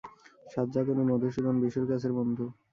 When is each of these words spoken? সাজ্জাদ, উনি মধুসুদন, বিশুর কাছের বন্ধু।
সাজ্জাদ, 0.45 0.87
উনি 0.93 1.03
মধুসুদন, 1.09 1.55
বিশুর 1.61 1.85
কাছের 1.89 2.11
বন্ধু। 2.19 2.45